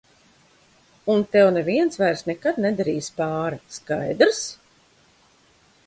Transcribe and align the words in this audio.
Un 1.15 1.21
tev 1.35 1.49
neviens 1.57 2.01
vairs 2.03 2.25
nekad 2.31 2.59
nedarīs 2.65 3.13
pāri, 3.21 3.63
skaidrs? 3.79 4.45